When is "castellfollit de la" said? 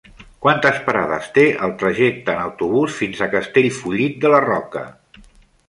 3.37-4.43